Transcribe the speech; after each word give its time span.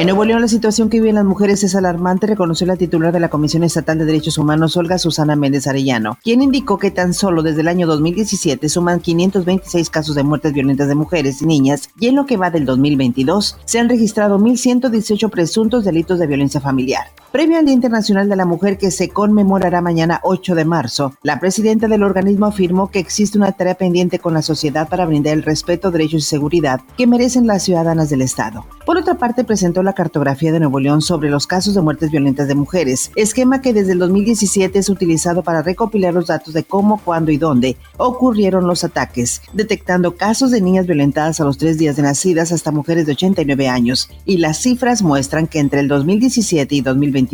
En 0.00 0.06
Nuevo 0.06 0.24
León 0.24 0.40
la 0.40 0.48
situación 0.48 0.88
que 0.88 0.98
viven 0.98 1.16
las 1.16 1.26
mujeres 1.26 1.62
es 1.62 1.74
alarmante, 1.74 2.26
reconoció 2.26 2.66
la 2.66 2.76
titular 2.76 3.12
de 3.12 3.20
la 3.20 3.28
Comisión 3.28 3.64
Estatal 3.64 3.98
de 3.98 4.06
Derechos 4.06 4.38
Humanos, 4.38 4.78
Olga 4.78 4.96
Susana 4.96 5.36
Méndez 5.36 5.66
Arellano, 5.66 6.16
quien 6.24 6.40
indicó 6.40 6.78
que 6.78 6.90
tan 6.90 7.12
solo 7.12 7.42
desde 7.42 7.60
el 7.60 7.68
año 7.68 7.86
2017 7.86 8.66
suman 8.70 9.00
526 9.00 9.90
casos 9.90 10.14
de 10.14 10.22
muertes 10.22 10.54
violentas 10.54 10.88
de 10.88 10.94
mujeres 10.94 11.42
y 11.42 11.46
niñas 11.46 11.90
y 12.00 12.06
en 12.06 12.16
lo 12.16 12.24
que 12.24 12.38
va 12.38 12.50
del 12.50 12.64
2022 12.64 13.58
se 13.66 13.78
han 13.78 13.90
registrado 13.90 14.38
1.118 14.38 15.28
presuntos 15.28 15.84
delitos 15.84 16.18
de 16.18 16.26
violencia 16.26 16.62
familiar. 16.62 17.04
Previo 17.30 17.58
al 17.58 17.66
Día 17.66 17.74
Internacional 17.74 18.28
de 18.28 18.36
la 18.36 18.46
Mujer 18.46 18.78
que 18.78 18.90
se 18.90 19.10
conmemorará 19.10 19.82
mañana 19.82 20.20
8 20.24 20.54
de 20.54 20.64
marzo, 20.64 21.12
la 21.22 21.38
presidenta 21.40 21.88
del 21.88 22.04
organismo 22.04 22.46
afirmó 22.46 22.90
que 22.90 23.00
existe 23.00 23.36
una 23.36 23.52
tarea 23.52 23.74
pendiente 23.74 24.18
con 24.18 24.32
la 24.32 24.40
sociedad 24.40 24.88
para 24.88 25.04
brindar 25.04 25.34
el 25.34 25.42
respeto, 25.42 25.90
derechos 25.90 26.22
y 26.22 26.26
seguridad 26.26 26.80
que 26.96 27.06
merecen 27.06 27.46
las 27.46 27.62
ciudadanas 27.62 28.08
del 28.08 28.22
Estado. 28.22 28.64
Por 28.86 28.96
otra 28.96 29.14
parte, 29.14 29.44
presentó 29.44 29.82
la 29.82 29.89
cartografía 29.94 30.52
de 30.52 30.60
Nuevo 30.60 30.80
León 30.80 31.02
sobre 31.02 31.30
los 31.30 31.46
casos 31.46 31.74
de 31.74 31.80
muertes 31.80 32.10
violentas 32.10 32.48
de 32.48 32.54
mujeres, 32.54 33.12
esquema 33.14 33.62
que 33.62 33.72
desde 33.72 33.92
el 33.92 34.00
2017 34.00 34.78
es 34.78 34.88
utilizado 34.88 35.42
para 35.42 35.62
recopilar 35.62 36.12
los 36.12 36.26
datos 36.26 36.52
de 36.52 36.64
cómo, 36.64 37.00
cuándo 37.04 37.30
y 37.30 37.36
dónde 37.36 37.76
ocurrieron 37.96 38.66
los 38.66 38.82
ataques, 38.82 39.42
detectando 39.52 40.16
casos 40.16 40.50
de 40.50 40.60
niñas 40.60 40.86
violentadas 40.86 41.40
a 41.40 41.44
los 41.44 41.58
tres 41.58 41.78
días 41.78 41.96
de 41.96 42.02
nacidas 42.02 42.50
hasta 42.50 42.72
mujeres 42.72 43.06
de 43.06 43.12
89 43.12 43.68
años. 43.68 44.10
Y 44.24 44.38
las 44.38 44.58
cifras 44.58 45.02
muestran 45.02 45.46
que 45.46 45.60
entre 45.60 45.80
el 45.80 45.88
2017 45.88 46.74
y 46.74 46.80
2020 46.80 47.30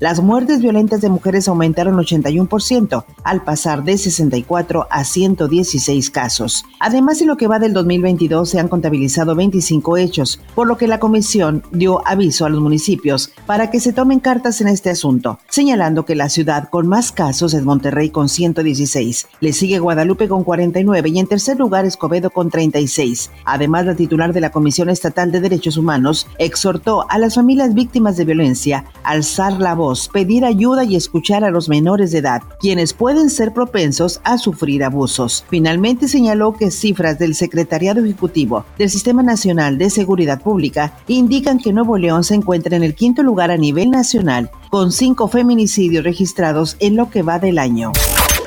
las 0.00 0.20
muertes 0.20 0.60
violentas 0.60 1.00
de 1.00 1.08
mujeres 1.08 1.46
aumentaron 1.48 1.96
81%, 1.96 3.04
al 3.22 3.44
pasar 3.44 3.84
de 3.84 3.96
64 3.96 4.86
a 4.90 5.04
116 5.04 6.10
casos. 6.10 6.64
Además, 6.80 7.20
en 7.20 7.28
lo 7.28 7.36
que 7.36 7.46
va 7.46 7.58
del 7.58 7.72
2022 7.72 8.48
se 8.48 8.58
han 8.58 8.68
contabilizado 8.68 9.34
25 9.34 9.96
hechos, 9.96 10.40
por 10.54 10.66
lo 10.66 10.76
que 10.76 10.88
la 10.88 10.98
comisión 10.98 11.62
dio 11.70 11.95
aviso 12.04 12.46
a 12.46 12.48
los 12.48 12.60
municipios 12.60 13.32
para 13.46 13.70
que 13.70 13.80
se 13.80 13.92
tomen 13.92 14.20
cartas 14.20 14.60
en 14.60 14.68
este 14.68 14.90
asunto, 14.90 15.38
señalando 15.48 16.04
que 16.04 16.14
la 16.14 16.28
ciudad 16.28 16.68
con 16.70 16.86
más 16.86 17.12
casos 17.12 17.52
es 17.52 17.64
Monterrey 17.64 18.10
con 18.10 18.28
116, 18.28 19.26
le 19.40 19.52
sigue 19.52 19.78
Guadalupe 19.78 20.28
con 20.28 20.44
49 20.44 21.08
y 21.08 21.18
en 21.18 21.26
tercer 21.26 21.58
lugar 21.58 21.84
Escobedo 21.84 22.30
con 22.30 22.50
36. 22.50 23.30
Además, 23.44 23.86
la 23.86 23.96
titular 23.96 24.32
de 24.32 24.40
la 24.40 24.50
Comisión 24.50 24.88
Estatal 24.88 25.32
de 25.32 25.40
Derechos 25.40 25.76
Humanos 25.76 26.26
exhortó 26.38 27.04
a 27.10 27.18
las 27.18 27.34
familias 27.34 27.74
víctimas 27.74 28.16
de 28.16 28.24
violencia 28.24 28.84
al 29.02 29.16
alzar 29.16 29.54
la 29.54 29.74
voz, 29.74 30.08
pedir 30.08 30.44
ayuda 30.44 30.84
y 30.84 30.94
escuchar 30.94 31.42
a 31.42 31.50
los 31.50 31.68
menores 31.68 32.12
de 32.12 32.18
edad, 32.18 32.42
quienes 32.60 32.92
pueden 32.92 33.30
ser 33.30 33.52
propensos 33.52 34.20
a 34.24 34.38
sufrir 34.38 34.84
abusos. 34.84 35.44
Finalmente 35.48 36.06
señaló 36.06 36.52
que 36.52 36.70
cifras 36.70 37.18
del 37.18 37.34
Secretariado 37.34 38.04
Ejecutivo 38.04 38.64
del 38.78 38.90
Sistema 38.90 39.22
Nacional 39.22 39.78
de 39.78 39.88
Seguridad 39.88 40.42
Pública 40.42 40.92
indican 41.08 41.58
que 41.58 41.72
Nuevo 41.76 41.98
León 41.98 42.24
se 42.24 42.34
encuentra 42.34 42.74
en 42.74 42.82
el 42.82 42.94
quinto 42.94 43.22
lugar 43.22 43.50
a 43.50 43.58
nivel 43.58 43.90
nacional, 43.90 44.50
con 44.70 44.92
cinco 44.92 45.28
feminicidios 45.28 46.04
registrados 46.04 46.78
en 46.80 46.96
lo 46.96 47.10
que 47.10 47.22
va 47.22 47.38
del 47.38 47.58
año. 47.58 47.92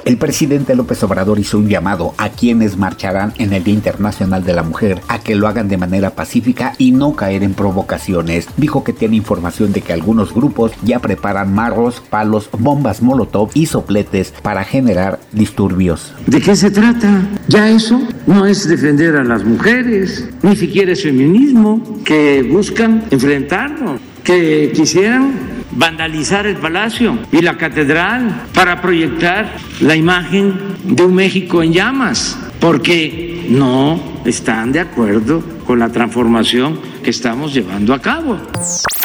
El 0.09 0.17
presidente 0.17 0.75
López 0.75 1.03
Obrador 1.03 1.37
hizo 1.37 1.59
un 1.59 1.69
llamado 1.69 2.15
a 2.17 2.29
quienes 2.29 2.77
marcharán 2.77 3.31
en 3.37 3.53
el 3.53 3.63
Día 3.63 3.75
Internacional 3.75 4.43
de 4.43 4.55
la 4.55 4.63
Mujer 4.63 5.01
a 5.07 5.19
que 5.19 5.35
lo 5.35 5.47
hagan 5.47 5.67
de 5.67 5.77
manera 5.77 6.15
pacífica 6.15 6.73
y 6.79 6.93
no 6.93 7.15
caer 7.15 7.43
en 7.43 7.53
provocaciones. 7.53 8.47
Dijo 8.57 8.83
que 8.83 8.91
tiene 8.91 9.17
información 9.17 9.71
de 9.71 9.81
que 9.81 9.93
algunos 9.93 10.33
grupos 10.33 10.71
ya 10.81 10.97
preparan 10.97 11.53
marros, 11.53 12.01
palos, 12.09 12.49
bombas 12.57 13.03
molotov 13.03 13.51
y 13.53 13.67
sopletes 13.67 14.33
para 14.41 14.63
generar 14.63 15.19
disturbios. 15.31 16.11
¿De 16.25 16.41
qué 16.41 16.55
se 16.55 16.71
trata? 16.71 17.27
Ya 17.47 17.69
eso 17.69 18.01
no 18.25 18.47
es 18.47 18.67
defender 18.67 19.15
a 19.15 19.23
las 19.23 19.43
mujeres, 19.43 20.27
ni 20.41 20.55
siquiera 20.55 20.93
es 20.93 21.03
feminismo, 21.03 21.83
que 22.03 22.41
buscan 22.41 23.03
enfrentarnos, 23.11 24.01
que 24.23 24.71
quisieran 24.73 25.48
vandalizar 25.71 26.45
el 26.45 26.57
palacio 26.57 27.17
y 27.31 27.41
la 27.41 27.57
catedral 27.57 28.43
para 28.53 28.81
proyectar 28.81 29.55
la 29.81 29.95
imagen 29.95 30.53
de 30.83 31.03
un 31.03 31.15
México 31.15 31.61
en 31.63 31.73
llamas, 31.73 32.37
porque 32.59 33.45
no 33.49 34.01
están 34.25 34.71
de 34.71 34.79
acuerdo 34.79 35.43
con 35.65 35.79
la 35.79 35.91
transformación 35.91 36.79
que 37.01 37.09
estamos 37.09 37.53
llevando 37.53 37.93
a 37.93 37.99
cabo. 37.99 38.37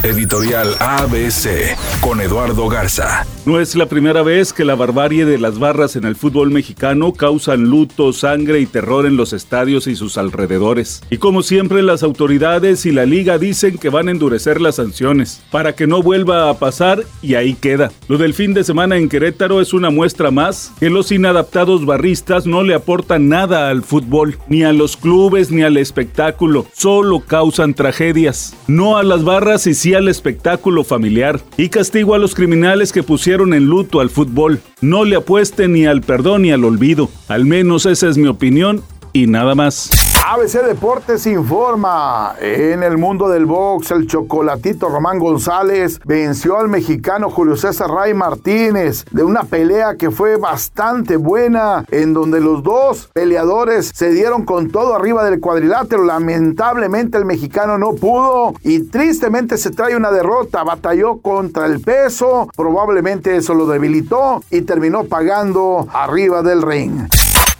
Editorial 0.02 0.68
ABC 0.80 1.76
con 2.00 2.20
Eduardo 2.20 2.68
Garza. 2.68 3.26
No 3.46 3.58
es 3.58 3.74
la 3.74 3.86
primera 3.86 4.22
vez 4.22 4.52
que 4.52 4.64
la 4.64 4.74
barbarie 4.74 5.24
de 5.24 5.38
las 5.38 5.58
barras 5.58 5.96
en 5.96 6.04
el 6.04 6.14
fútbol 6.14 6.50
mexicano 6.50 7.12
causan 7.14 7.64
luto, 7.64 8.12
sangre 8.12 8.60
y 8.60 8.66
terror 8.66 9.06
en 9.06 9.16
los 9.16 9.32
estadios 9.32 9.86
y 9.86 9.96
sus 9.96 10.18
alrededores. 10.18 11.02
Y 11.10 11.16
como 11.16 11.42
siempre 11.42 11.82
las 11.82 12.02
autoridades 12.02 12.84
y 12.84 12.92
la 12.92 13.06
liga 13.06 13.38
dicen 13.38 13.78
que 13.78 13.88
van 13.88 14.08
a 14.08 14.10
endurecer 14.10 14.60
las 14.60 14.76
sanciones 14.76 15.42
para 15.50 15.74
que 15.74 15.86
no 15.86 16.02
vuelva 16.02 16.50
a 16.50 16.58
pasar 16.58 17.02
y 17.22 17.34
ahí 17.34 17.54
queda. 17.54 17.90
Lo 18.08 18.18
del 18.18 18.34
fin 18.34 18.52
de 18.52 18.64
semana 18.64 18.96
en 18.96 19.08
Querétaro 19.08 19.60
es 19.62 19.72
una 19.72 19.88
muestra 19.88 20.30
más 20.30 20.72
que 20.80 20.90
los 20.90 21.12
inadaptados 21.12 21.86
barristas 21.86 22.46
no 22.46 22.62
le 22.62 22.74
aportan 22.74 23.28
nada 23.28 23.70
al 23.70 23.82
fútbol, 23.82 24.38
ni 24.48 24.64
a 24.64 24.72
los 24.72 24.96
clubes 24.96 25.50
ni 25.50 25.62
al 25.62 25.76
espectáculo, 25.76 26.66
solo 26.74 27.20
causan 27.20 27.72
tragedias. 27.84 28.56
No 28.66 28.96
a 28.96 29.02
las 29.02 29.24
barras 29.24 29.66
y 29.66 29.74
sí 29.74 29.92
al 29.92 30.08
espectáculo 30.08 30.84
familiar 30.84 31.38
y 31.58 31.68
castigo 31.68 32.14
a 32.14 32.18
los 32.18 32.34
criminales 32.34 32.92
que 32.92 33.02
pusieron 33.02 33.52
en 33.52 33.66
luto 33.66 34.00
al 34.00 34.08
fútbol. 34.08 34.60
No 34.80 35.04
le 35.04 35.16
apuesten 35.16 35.74
ni 35.74 35.84
al 35.84 36.00
perdón 36.00 36.42
ni 36.42 36.50
al 36.50 36.64
olvido. 36.64 37.10
Al 37.28 37.44
menos 37.44 37.84
esa 37.84 38.08
es 38.08 38.16
mi 38.16 38.26
opinión 38.26 38.82
y 39.12 39.26
nada 39.26 39.54
más. 39.54 40.03
ABC 40.26 40.64
Deportes 40.64 41.26
informa. 41.26 42.34
En 42.40 42.82
el 42.82 42.96
mundo 42.96 43.28
del 43.28 43.44
box, 43.44 43.90
el 43.90 44.06
chocolatito 44.06 44.88
Román 44.88 45.18
González 45.18 46.00
venció 46.06 46.58
al 46.58 46.68
mexicano 46.68 47.28
Julio 47.28 47.56
César 47.58 47.90
Ray 47.90 48.14
Martínez 48.14 49.04
de 49.10 49.22
una 49.22 49.42
pelea 49.42 49.96
que 49.96 50.10
fue 50.10 50.38
bastante 50.38 51.16
buena, 51.16 51.84
en 51.90 52.14
donde 52.14 52.40
los 52.40 52.62
dos 52.62 53.10
peleadores 53.12 53.92
se 53.94 54.12
dieron 54.12 54.46
con 54.46 54.70
todo 54.70 54.94
arriba 54.94 55.24
del 55.24 55.40
cuadrilátero. 55.40 56.04
Lamentablemente 56.04 57.18
el 57.18 57.26
mexicano 57.26 57.76
no 57.76 57.92
pudo 57.92 58.54
y 58.62 58.80
tristemente 58.84 59.58
se 59.58 59.72
trae 59.72 59.94
una 59.94 60.10
derrota. 60.10 60.64
Batalló 60.64 61.18
contra 61.18 61.66
el 61.66 61.82
peso, 61.82 62.48
probablemente 62.56 63.36
eso 63.36 63.52
lo 63.52 63.66
debilitó 63.66 64.42
y 64.50 64.62
terminó 64.62 65.04
pagando 65.04 65.86
arriba 65.92 66.42
del 66.42 66.62
ring. 66.62 67.08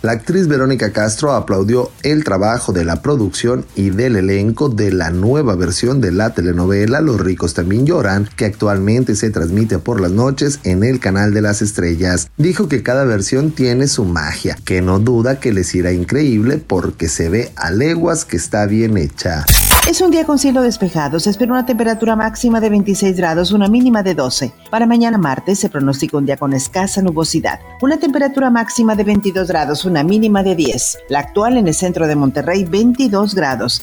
La 0.04 0.12
actriz 0.12 0.48
Verónica 0.48 0.92
Castro 0.92 1.32
aplaudió 1.32 1.90
el 2.02 2.24
trabajo 2.24 2.74
de 2.74 2.84
la 2.84 3.00
producción 3.00 3.64
y 3.74 3.88
del 3.88 4.16
elenco 4.16 4.68
de 4.68 4.92
la 4.92 5.08
nueva 5.08 5.56
versión 5.56 6.02
de 6.02 6.12
la 6.12 6.34
telenovela 6.34 7.00
Los 7.00 7.18
ricos 7.18 7.54
también 7.54 7.86
lloran, 7.86 8.28
que 8.36 8.44
actualmente 8.44 9.16
se 9.16 9.30
transmite 9.30 9.78
por 9.78 10.02
las 10.02 10.10
noches 10.10 10.60
en 10.62 10.84
el 10.84 11.00
canal 11.00 11.32
de 11.32 11.40
las 11.40 11.62
estrellas. 11.62 12.28
Dijo 12.36 12.68
que 12.68 12.82
cada 12.82 13.06
versión 13.06 13.52
tiene 13.52 13.88
su 13.88 14.04
magia, 14.04 14.58
que 14.62 14.82
no 14.82 14.98
duda 14.98 15.40
que 15.40 15.54
les 15.54 15.74
irá 15.74 15.90
increíble 15.90 16.58
porque 16.58 17.08
se 17.08 17.30
ve 17.30 17.52
a 17.56 17.70
leguas 17.70 18.26
que 18.26 18.36
está 18.36 18.66
bien 18.66 18.98
hecha. 18.98 19.46
Es 19.86 20.00
un 20.00 20.10
día 20.10 20.24
con 20.24 20.38
cielo 20.38 20.62
despejado. 20.62 21.20
Se 21.20 21.28
espera 21.28 21.52
una 21.52 21.66
temperatura 21.66 22.16
máxima 22.16 22.58
de 22.58 22.70
26 22.70 23.16
grados, 23.18 23.52
una 23.52 23.68
mínima 23.68 24.02
de 24.02 24.14
12. 24.14 24.52
Para 24.70 24.86
mañana 24.86 25.18
martes 25.18 25.58
se 25.58 25.68
pronostica 25.68 26.16
un 26.16 26.24
día 26.24 26.38
con 26.38 26.54
escasa 26.54 27.02
nubosidad. 27.02 27.60
Una 27.82 27.98
temperatura 27.98 28.48
máxima 28.48 28.96
de 28.96 29.04
22 29.04 29.46
grados, 29.46 29.84
una 29.84 30.02
mínima 30.02 30.42
de 30.42 30.54
10. 30.56 30.98
La 31.10 31.18
actual 31.18 31.58
en 31.58 31.68
el 31.68 31.74
centro 31.74 32.06
de 32.06 32.16
Monterrey, 32.16 32.64
22 32.64 33.34
grados. 33.34 33.82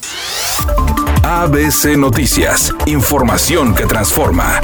ABC 1.23 1.95
Noticias. 1.97 2.73
Información 2.87 3.75
que 3.75 3.85
transforma. 3.85 4.59